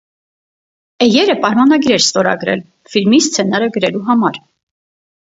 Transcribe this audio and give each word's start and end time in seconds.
Էյերը 1.07 1.35
պայմանագիր 1.43 1.95
էր 1.99 2.05
ստորագրել 2.05 2.65
ֆիլմի 2.97 3.23
սցենարը 3.29 3.73
գրելու 3.81 4.07
համար։ 4.13 4.47